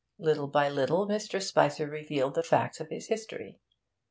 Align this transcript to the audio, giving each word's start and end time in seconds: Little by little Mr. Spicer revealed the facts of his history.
Little 0.17 0.47
by 0.47 0.67
little 0.67 1.07
Mr. 1.07 1.39
Spicer 1.39 1.87
revealed 1.87 2.33
the 2.33 2.41
facts 2.41 2.79
of 2.79 2.89
his 2.89 3.05
history. 3.07 3.59